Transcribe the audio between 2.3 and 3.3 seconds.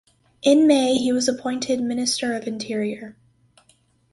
of Interior.